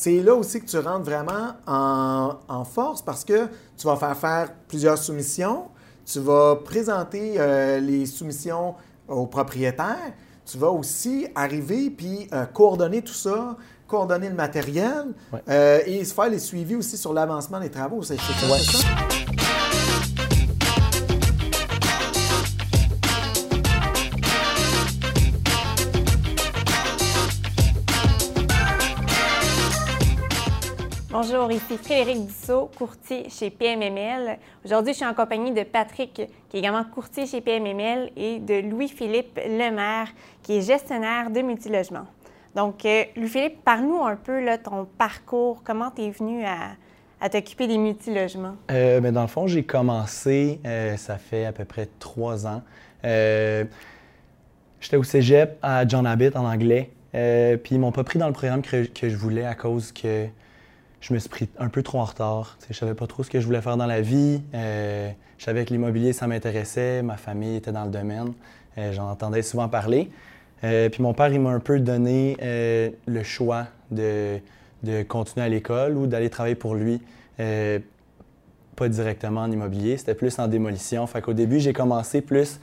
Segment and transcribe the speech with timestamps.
[0.00, 4.52] c'est là aussi que tu rentres vraiment en, force parce que tu vas faire faire
[4.68, 5.64] plusieurs soumissions,
[6.06, 8.76] tu vas présenter euh, les soumissions
[9.08, 10.12] aux propriétaires,
[10.46, 13.56] tu vas aussi arriver puis euh, coordonner tout ça,
[13.88, 15.14] coordonner le matériel
[15.48, 18.00] euh, et faire les suivis aussi sur l'avancement des travaux.
[18.04, 19.17] C'est ça?
[31.20, 34.38] Bonjour, ici Frédéric Dussault, courtier chez PMML.
[34.64, 38.60] Aujourd'hui, je suis en compagnie de Patrick, qui est également courtier chez PMML, et de
[38.60, 40.06] Louis-Philippe Lemaire,
[40.44, 42.06] qui est gestionnaire de multilogement.
[42.54, 47.66] Donc, euh, Louis-Philippe, parle-nous un peu là, ton parcours, comment tu es venu à, t'occuper
[47.66, 48.54] des multilogements?
[48.70, 52.62] Euh, ben, dans le fond, j'ai commencé, euh, ça fait à peu près trois ans.
[53.04, 53.64] Euh,
[54.80, 58.32] j'étais au cégep à John Abbott en anglais, puis ils m'ont pas pris dans le
[58.32, 60.28] programme que je voulais à cause que
[61.00, 62.58] je me suis pris un peu trop en retard.
[62.68, 64.42] Je savais pas trop ce que je voulais faire dans la vie.
[64.54, 67.02] Euh, je savais que l'immobilier, ça m'intéressait.
[67.02, 68.32] Ma famille était dans le domaine.
[68.76, 70.10] Euh, j'en entendais souvent parler.
[70.64, 74.40] Euh, puis mon père, il m'a un peu donné le choix de,
[75.08, 77.00] continuer à l'école ou d'aller travailler pour lui.
[77.36, 81.06] pas directement en immobilier, c'était plus en démolition.
[81.06, 82.60] Fait qu'au début, j'ai commencé plus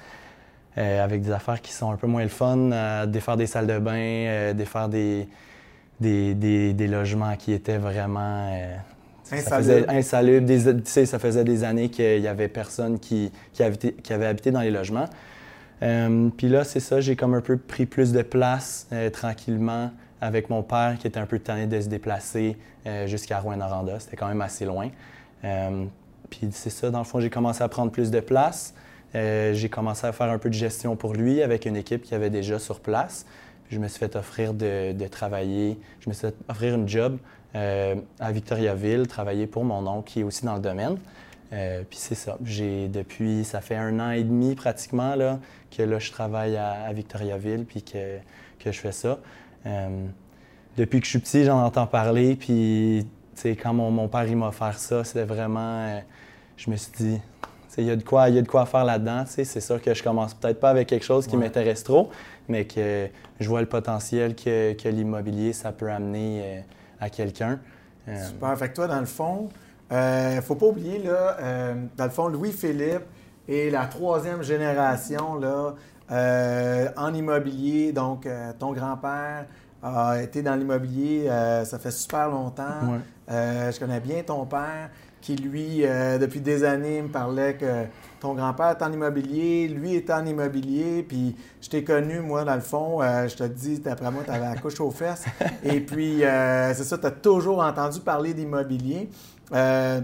[0.76, 4.54] avec des affaires qui sont un peu moins le fun, défaire des salles de bain,
[4.54, 5.30] défaire des,
[6.00, 8.76] des, logements qui étaient vraiment euh,
[9.32, 10.48] insalubres.
[10.86, 15.08] Ça faisait, des, années qu'il n'y avait personne qui, qui, avait habité dans les logements.
[15.84, 19.92] Euh, puis là, c'est ça, j'ai comme un peu pris plus de place euh, tranquillement
[20.22, 22.58] avec mon père qui était un peu tanné de se déplacer
[23.06, 24.00] jusqu'à Rouen-Noranda.
[24.00, 24.90] C'était quand même assez loin.
[26.30, 28.74] puis c'est ça, dans le fond, j'ai commencé à prendre plus de place.
[29.14, 32.30] j'ai commencé à faire un peu de gestion pour lui avec une équipe qui avait
[32.30, 33.26] déjà sur place
[33.70, 37.18] je me suis fait offrir de, travailler, je me suis fait offrir une job
[37.56, 40.98] euh, à Victoriaville, travailler pour mon oncle qui est aussi dans le domaine.
[41.54, 42.38] Euh, puis c'est ça.
[42.44, 45.40] J'ai depuis, ça fait un an et demi pratiquement là,
[45.76, 48.18] que là, je travaille à, Victoriaville puis que,
[48.60, 49.20] que, je fais ça.
[49.66, 50.06] Euh,
[50.78, 52.36] depuis que je suis petit, j'en entends parler.
[52.36, 53.08] Puis
[53.62, 56.02] quand mon, mon père m'a offert ça, c'était vraiment.
[56.58, 57.22] je me suis dit,
[57.78, 59.26] il y, a de quoi, y a de quoi faire là-dedans.
[59.28, 62.10] C'est sûr que je commence peut-être pas avec quelque chose qui m'intéresse trop,
[62.50, 63.08] mais que
[63.40, 66.62] je vois le potentiel que, que l'immobilier, ça peut amener euh,
[67.00, 67.60] à quelqu'un.
[68.08, 68.58] Euh, Super.
[68.58, 69.50] Fait que toi, dans le fond,
[69.92, 71.38] il euh, ne faut pas oublier, là,
[71.96, 73.06] dans le fond, Louis-Philippe
[73.48, 75.74] est la troisième génération là,
[76.98, 77.92] en immobilier.
[77.92, 79.46] Donc, ton grand-père
[79.84, 81.28] a été dans l'immobilier,
[81.66, 83.00] ça fait super longtemps.
[83.28, 84.90] je connais bien ton père
[85.26, 85.82] qui, lui,
[86.20, 87.86] depuis des années, me parlait que
[88.26, 92.56] ton grand-père est en immobilier, lui est en immobilier, puis je t'ai connu, moi, dans
[92.56, 95.26] le fond, euh, je te dis, d'après moi, tu avais la couche aux fesses.
[95.64, 99.10] Et puis, euh, c'est ça, tu as toujours entendu parler d'immobilier.
[99.54, 100.02] Euh,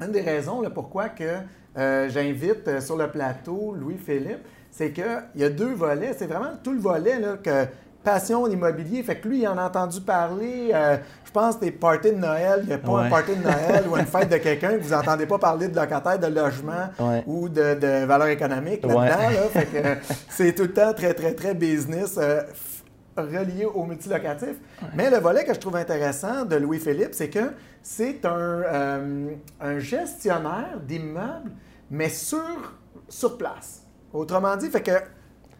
[0.00, 1.40] une des raisons là, pourquoi que
[1.76, 6.14] j'invite sur le plateau Louis-Philippe, c'est qu'il y a deux volets.
[6.16, 7.66] C'est vraiment tout le volet là, que
[8.02, 9.02] passion d'immobilier.
[9.02, 10.70] Fait que lui, il en a entendu parler.
[10.72, 12.60] Euh, je pense des parties de Noël.
[12.62, 14.90] Il n'y a pas un party de Noël ou une fête de quelqu'un que vous
[14.90, 16.88] n'entendez pas parler de locataire, de logement
[17.26, 19.48] ou de, valeur économique là-dedans.
[19.52, 19.94] Fait que euh,
[20.28, 22.18] c'est tout le temps très, très, très business.
[22.18, 22.42] Euh,
[23.16, 24.56] relié au multilocatif.
[24.94, 27.52] Mais le volet que je trouve intéressant de Louis-Philippe, c'est que
[27.82, 29.26] c'est un,
[29.60, 31.50] un gestionnaire d'immeubles,
[31.90, 32.72] mais sur,
[33.10, 33.82] sur place.
[34.14, 34.92] Autrement dit, fait que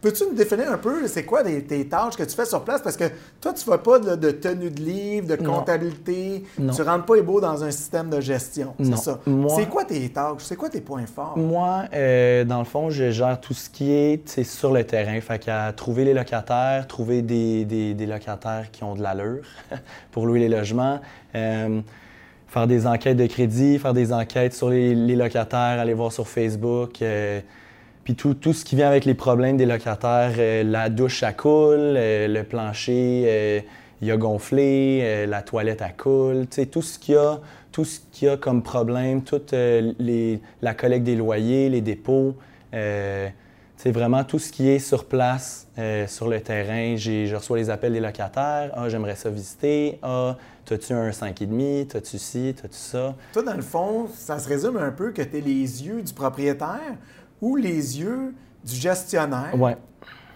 [0.01, 2.81] Peux-tu nous définir un peu, c'est quoi tes tâches que tu fais sur place?
[2.81, 3.03] Parce que
[3.39, 6.43] toi, tu ne fais pas de, tenue de livre, de comptabilité.
[6.55, 8.73] Tu ne rentres pas les beaux dans un système de gestion.
[8.81, 9.19] C'est ça.
[9.55, 10.41] C'est quoi tes tâches?
[10.41, 11.37] C'est quoi tes points forts?
[11.37, 15.21] Moi, euh, dans le fond, je gère tout ce qui est sur le terrain.
[15.21, 19.45] Fait qu'à trouver les locataires, trouver des, locataires qui ont de l'allure
[20.11, 20.99] pour louer les logements.
[21.35, 21.79] Euh,
[22.47, 27.03] faire des enquêtes de crédit, faire des enquêtes sur les, locataires, aller voir sur Facebook.
[27.03, 27.39] Euh,
[28.03, 31.33] puis tout, tout, ce qui vient avec les problèmes des locataires, euh, la douche, à
[31.33, 33.59] coule, euh, le plancher, euh,
[34.01, 37.39] il a gonflé, la toilette, à coule, tout ce qu'il y a,
[37.71, 42.33] tout ce qu'il a comme problème, toute la collecte des loyers, les dépôts,
[42.71, 45.67] c'est vraiment tout ce qui est sur place,
[46.07, 46.95] sur le terrain.
[46.95, 48.71] Je reçois les appels des locataires.
[48.73, 49.99] Ah, j'aimerais ça visiter.
[50.01, 51.85] Ah, t'as-tu un 5,5?
[51.85, 52.55] T'as-tu ci?
[52.59, 53.13] T'as-tu ça?
[53.33, 56.11] Toi, dans le fond, ça se résume un peu que tu es les yeux du
[56.11, 56.97] propriétaire
[57.41, 58.33] ou les yeux
[58.63, 59.59] du gestionnaire.
[59.59, 59.75] Ouais.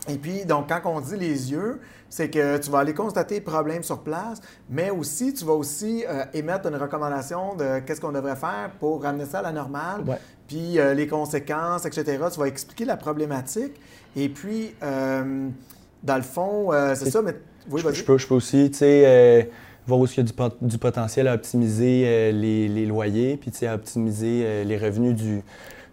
[0.07, 1.79] Et puis, donc, quand on dit les yeux,
[2.09, 6.05] c'est que tu vas aller constater les problèmes sur place, mais aussi, tu vas aussi
[6.07, 10.03] euh, émettre une recommandation de qu'est-ce qu'on devrait faire pour ramener ça à la normale,
[10.47, 12.19] puis euh, les conséquences, etc.
[12.31, 13.73] Tu vas expliquer la problématique.
[14.15, 15.49] Et puis, euh,
[16.03, 17.35] dans le fond, c'est ça, mais...
[17.69, 19.51] Oui, je, je, peux, je peux aussi, tu sais
[19.87, 23.75] voir où il y a du, du, potentiel à optimiser les, les, loyers, puis à
[23.75, 25.43] optimiser les revenus du,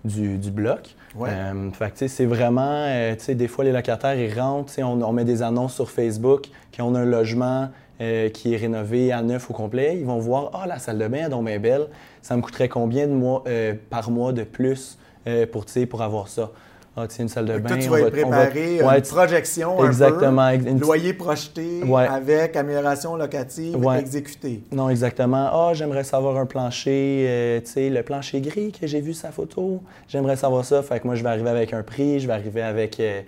[0.05, 0.95] du, du bloc.
[1.15, 1.31] Ouais.
[1.73, 2.87] fait c'est vraiment,
[3.29, 7.01] des fois, les locataires, ils rentrent, on, on, met des annonces sur Facebook qu'on a
[7.01, 7.69] un logement
[7.99, 9.97] qui est rénové à neuf au complet.
[9.99, 11.87] Ils vont voir, ah, la salle de bain est donc bien belle.
[12.21, 13.45] Ça me coûterait combien de mois,
[13.91, 14.99] par mois de plus
[15.53, 16.51] pour, pour avoir ça?
[16.95, 17.71] Ah, une salle de bain.
[17.71, 23.77] Toi, tu vas être préparé, une projection exactement, un peu, loyer projeté avec amélioration locative
[23.99, 24.63] exécutée.
[24.71, 25.49] Non, exactement.
[25.53, 29.31] Ah, j'aimerais savoir un plancher, euh, tu sais, le plancher gris que j'ai vu sa
[29.31, 29.81] photo.
[30.07, 30.83] J'aimerais savoir ça.
[30.83, 33.01] Fait que moi, je vais arriver avec un prix, je vais arriver avec...
[33.01, 33.23] Euh,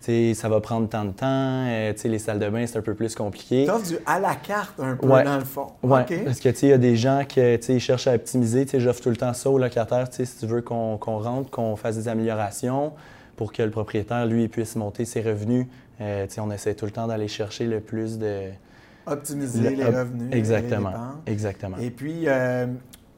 [0.00, 1.26] ça va prendre tant de temps.
[1.66, 3.64] Euh, les salles de bain, c'est un peu plus compliqué.
[3.64, 5.68] Tu offres du à la carte un peu dans le fond.
[5.82, 8.66] Oui, parce que il y a des gens qui cherchent à optimiser.
[8.78, 10.06] J'offre tout le temps ça aux locataires.
[10.10, 12.92] Si tu veux qu'on rentre, qu'on fasse des améliorations
[13.36, 15.66] pour que le propriétaire, lui, puisse monter ses revenus,
[16.00, 18.50] euh, on essaie tout le temps d'aller chercher le plus de...
[19.06, 20.32] Optimiser les revenus.
[20.32, 20.92] Exactement.
[21.26, 21.76] Les exactement.
[21.78, 22.66] Et puis, euh,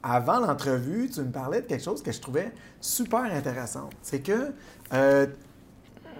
[0.03, 3.89] avant l'entrevue, tu me parlais de quelque chose que je trouvais super intéressant.
[4.01, 4.53] C'est que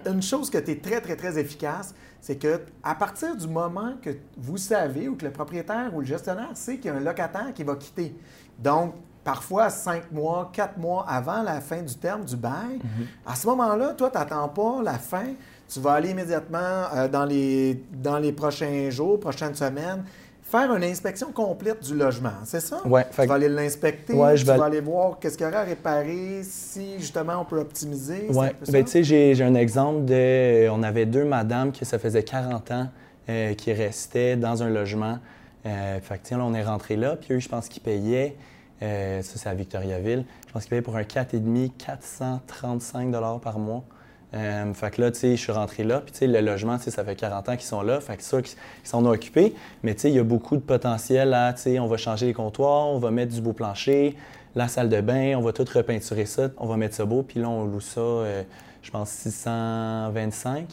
[0.06, 3.94] une chose que tu es très, très, très efficace, c'est que à partir du moment
[4.02, 7.00] que vous savez ou que le propriétaire ou le gestionnaire sait qu'il y a un
[7.00, 8.14] locataire qui va quitter,
[8.58, 8.94] donc
[9.24, 13.06] parfois cinq mois, quatre mois avant la fin du terme du bail, mhm.
[13.26, 15.34] à ce moment-là, toi, tu n'attends pas la fin,
[15.68, 16.58] tu vas aller immédiatement
[16.94, 20.04] euh, dans, les, dans les prochains jours, prochaines semaines,
[20.50, 22.80] faire une inspection complète du logement, c'est ça?
[22.84, 23.02] Oui.
[23.18, 26.40] Tu vas aller l'inspecter, ouais, tu vas aller voir qu'est-ce qu'il y aurait à réparer,
[26.42, 28.26] si justement on peut optimiser.
[28.30, 28.46] Oui.
[28.68, 30.68] Bien, tu sais, j'ai un exemple de.
[30.70, 32.88] On avait deux madames qui, ça faisait 40 ans,
[33.28, 35.18] euh, qui restaient dans un logement.
[35.66, 38.36] Euh, fait que, tiens, là, on est rentré là, puis eux, je pense qu'ils payaient.
[38.82, 40.24] Euh, ça, c'est à Victoriaville.
[40.48, 43.84] Je pense qu'ils payaient pour un 4,5 435 par mois.
[44.32, 46.78] Euh, fait que là, tu sais, je suis rentré là, puis tu sais, le logement,
[46.78, 49.10] tu sais, ça fait 40 ans qu'ils sont là, fait que ça, qu'ils s'en ont
[49.10, 51.96] occupés, mais tu sais, il y a beaucoup de potentiel là, tu sais, on va
[51.96, 54.16] changer les comptoirs, on va mettre du beau plancher,
[54.54, 57.40] la salle de bain, on va tout repeinturer ça, on va mettre ça beau, puis
[57.40, 58.42] là, on loue ça, euh,
[58.82, 60.68] je pense, 625.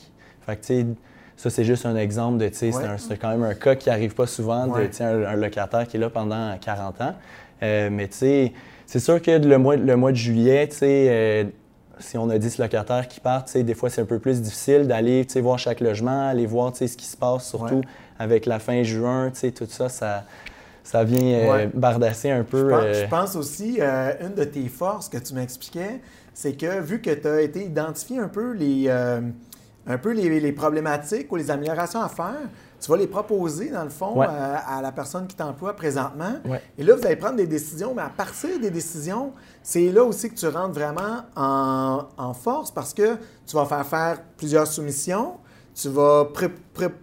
[0.45, 0.85] Fait que tu sais,
[1.35, 4.13] ça, c'est juste un exemple de, tu sais, c'est quand même un cas qui arrive
[4.13, 7.15] pas souvent, de, tu sais, un, locataire qui est là pendant 40 ans.
[7.63, 8.53] Euh, mais tu sais,
[8.85, 11.47] c'est sûr que le mois, le mois de juillet, tu sais,
[11.99, 15.25] si on a 10 locataires qui partent, des fois, c'est un peu plus difficile d'aller
[15.37, 17.81] voir chaque logement, aller voir ce qui se passe, surtout
[18.19, 20.23] avec la fin juin, tout ça, ça,
[20.87, 22.69] ça vient euh, bardasser un peu.
[22.93, 25.99] Je pense, euh, aussi, euh, une de tes forces que tu m'expliquais,
[26.33, 31.31] c'est que vu que tu as été identifié un peu les, un peu les, problématiques
[31.31, 32.47] ou les améliorations à faire,
[32.79, 36.33] tu vas les proposer, dans le fond, à, la personne qui t'emploie présentement.
[36.77, 39.33] Et là, vous allez prendre des décisions, mais à partir des décisions,
[39.63, 43.15] c'est là aussi que tu rentres vraiment en, force parce que
[43.45, 45.37] tu vas faire faire plusieurs soumissions,
[45.73, 46.27] tu vas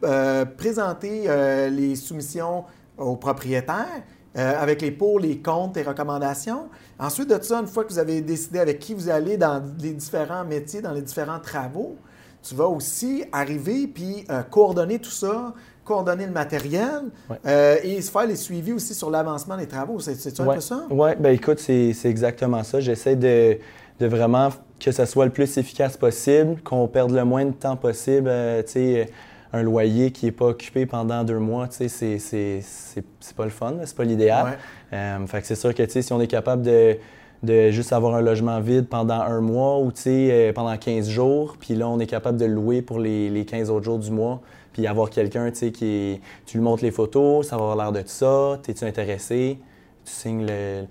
[0.05, 2.65] euh, présenter euh, les soumissions
[2.99, 4.03] au propriétaire
[4.37, 6.69] euh, avec les pour, les comptes et recommandations.
[6.99, 9.93] Ensuite de ça, une fois que vous avez décidé avec qui vous allez dans les
[9.93, 11.97] différents métiers, dans les différents travaux,
[12.47, 15.55] tu vas aussi arriver puis coordonner tout ça,
[15.85, 17.03] coordonner le matériel
[17.47, 20.01] euh, et se faire les suivis aussi sur l'avancement des travaux.
[20.01, 20.87] C'est un peu ça?
[20.91, 22.81] Oui, bien écoute, c'est exactement ça.
[22.81, 23.59] J'essaie de,
[24.01, 24.49] de, vraiment
[24.81, 28.29] que ce soit le plus efficace possible, qu'on perde le moins de temps possible.
[28.29, 29.11] Euh, tu sais,
[29.53, 33.75] un loyer qui n'est pas occupé pendant deux mois, tu sais, c'est pas le fun,
[33.85, 34.59] c'est pas l'idéal.
[34.93, 36.97] Euh, fait que c'est sûr que, tu sais, si on est capable de
[37.45, 39.93] de juste avoir un logement vide pendant un mois ou
[40.55, 43.71] pendant 15 jours, puis là, on est capable de le louer pour les, les 15
[43.71, 44.41] autres jours du mois
[44.75, 48.59] puis avoir quelqu'un, qui Tu lui montres les photos, ça va avoir l'air de ça,
[48.63, 49.59] t'es-tu intéressé?
[50.05, 50.85] Tu signes le,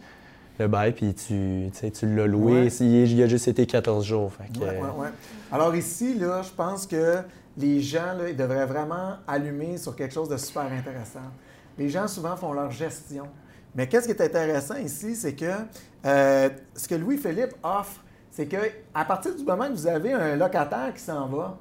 [0.57, 2.69] le bail, puis tu, tu l'as loué.
[2.79, 4.31] Il, a juste été 14 jours.
[4.31, 4.45] Fait
[5.51, 7.17] Alors ici, là, je pense que
[7.57, 11.19] les gens, là, ils devraient vraiment allumer sur quelque chose de super intéressant.
[11.77, 13.25] Les gens, souvent, font leur gestion.
[13.75, 15.45] Mais qu'est-ce qui est intéressant ici, c'est que
[16.05, 20.93] euh, ce que Louis-Philippe offre, c'est qu'à partir du moment que vous avez un locataire
[20.93, 21.57] qui s'en va,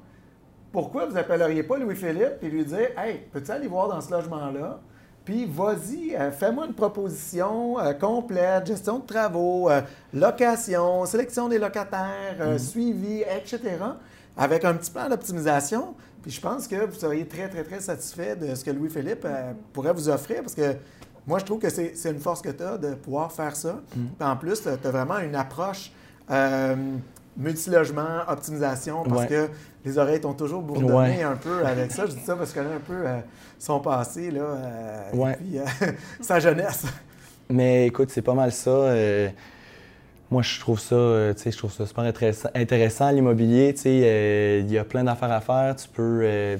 [0.71, 4.79] pourquoi vous appelleriez pas Louis-Philippe et lui dire Hey, peux-tu aller voir dans ce logement-là?
[5.23, 9.81] Puis vas-y, euh, fais-moi une proposition euh, complète, gestion de travaux, euh,
[10.13, 12.59] location, sélection des locataires, mhm.
[12.59, 13.59] suivi, etc.,
[14.35, 15.93] avec un petit plan d'optimisation.
[16.21, 19.27] Puis je pense que vous seriez très, très, très satisfait de ce que Louis-Philippe
[19.71, 20.75] pourrait vous offrir parce que
[21.25, 23.79] moi, je trouve que c'est une force que tu as de pouvoir faire ça.
[23.91, 25.91] Puis en plus, tu as vraiment une approche
[27.37, 29.49] multilogement, optimisation, parce que
[29.85, 32.05] les oreilles t'ont toujours bourdonné un peu avec ça.
[32.05, 33.19] Je dis ça parce que là, un peu euh,
[33.59, 36.85] son passé, là, euh, et puis euh, sa jeunesse.
[37.49, 38.93] Mais écoute, c'est pas mal ça.
[40.31, 43.73] moi, je trouve ça, tu sais, je trouve ça super intéressant, intéressant l'immobilier.
[43.73, 45.75] Tu sais, il y a plein d'affaires à faire.
[45.75, 46.59] Tu peux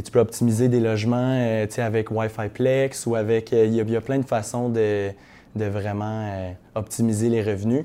[0.00, 3.52] tu peux optimiser des logements euh, avec Wi-Fi Plex ou avec.
[3.52, 5.10] Il y, a plein de façons de,
[5.56, 7.84] de vraiment optimiser les revenus.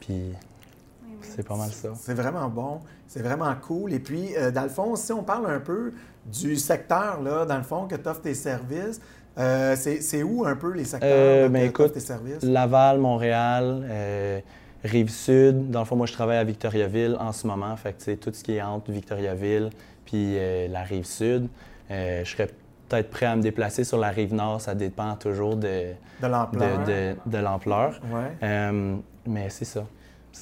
[0.00, 0.32] puis
[1.22, 1.90] c'est pas mal ça.
[1.98, 2.80] C'est vraiment bon.
[3.08, 3.92] C'est vraiment cool.
[3.92, 5.92] Et puis, dans le fond, si on parle un peu
[6.24, 9.00] du secteur, là, dans le fond, que tu offres tes services,
[9.38, 12.42] euh, c'est où un peu les secteurs euh, ben, écoute, tes services?
[12.42, 14.40] Laval, Montréal, euh,
[14.82, 15.70] Rive-Sud.
[15.70, 17.76] Dans le fond, moi, je travaille à Victoriaville en ce moment.
[17.76, 19.70] Fait que, tout ce qui est entre Victoriaville
[20.06, 21.48] puis la Rive-Sud.
[21.90, 22.48] je serais
[22.88, 24.60] peut-être prêt à me déplacer sur la Rive-Nord.
[24.62, 28.00] Ça dépend toujours de, de l'ampleur.
[28.10, 28.70] Ouais.
[29.26, 29.84] mais c'est ça.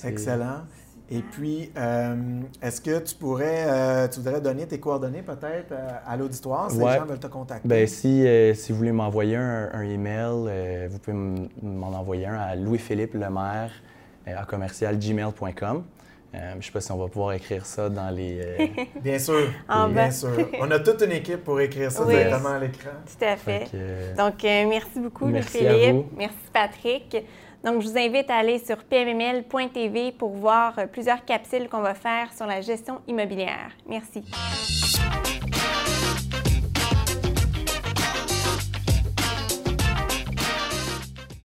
[0.04, 0.62] Excellent.
[1.10, 5.88] Et puis, euh, est-ce que tu pourrais, euh, tu voudrais donner tes coordonnées peut-être euh,
[6.06, 6.70] à l'auditoire?
[6.70, 7.68] Si les gens veulent te contacter?
[7.68, 11.16] Bien, si, si vous voulez m'envoyer un, email, vous pouvez
[11.62, 13.70] m'en envoyer un à Louis-Philippe Lemaire
[14.26, 15.84] à commercialgmail.com.
[16.52, 18.40] je ne sais pas si on va pouvoir écrire ça dans les.
[19.02, 19.48] bien sûr,
[19.90, 20.30] bien sûr.
[20.60, 22.90] On a toute une équipe pour écrire ça directement à l'écran.
[23.06, 23.70] Tout à fait.
[24.16, 26.06] Donc, merci beaucoup, Louis-Philippe.
[26.16, 27.16] Merci, Patrick.
[27.64, 32.32] Donc, je vous invite à aller sur pmml.tv pour voir plusieurs capsules qu'on va faire
[32.36, 33.70] sur la gestion immobilière.
[33.88, 34.22] Merci.